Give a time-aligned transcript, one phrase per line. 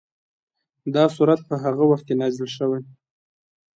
[0.95, 2.81] دا سورت په هغه وخت کې نازل شوی.